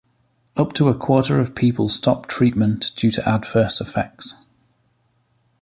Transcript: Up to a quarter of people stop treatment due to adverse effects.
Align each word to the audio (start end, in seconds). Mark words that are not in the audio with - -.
Up 0.57 0.73
to 0.73 0.89
a 0.89 0.95
quarter 0.97 1.39
of 1.39 1.53
people 1.53 1.87
stop 1.87 2.25
treatment 2.25 2.89
due 2.95 3.11
to 3.11 3.29
adverse 3.29 3.79
effects. 3.79 4.33